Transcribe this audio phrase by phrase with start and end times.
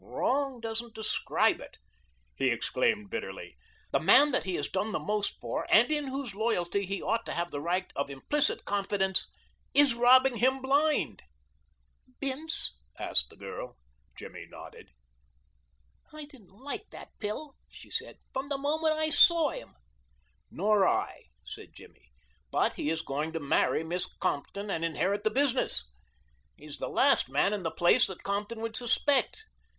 [0.03, 1.77] "Wrong doesn't describe it,"
[2.35, 3.55] he exclaimed bitterly.
[3.91, 7.23] "The man that he has done the most for and in whose loyalty he ought
[7.27, 9.27] to have the right of implicit confidence,
[9.75, 11.21] is robbing him blind."
[12.19, 13.77] "Bince?" asked the girl.
[14.15, 14.89] Jimmy nodded.
[16.11, 19.75] "I didn't like that pill," she said, "from the moment I saw him."
[20.49, 22.11] "Nor I," said Jimmy,
[22.49, 25.87] "but he is going to marry Miss Compton and inherit the business.
[26.57, 29.43] He's the last man in the place that Compton would suspect.